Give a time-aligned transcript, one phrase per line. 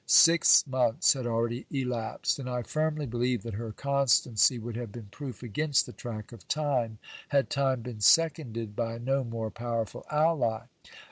[0.07, 5.09] Six months had already elapsed, and I firmly believe that her constancy would have been
[5.11, 10.63] proof against the track of time, had time been seconded by no more powerful ally.